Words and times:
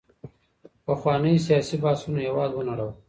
پخوانيو 0.85 1.43
سياسي 1.47 1.75
بحثونو 1.83 2.19
هېواد 2.27 2.51
ونړاوه. 2.53 2.93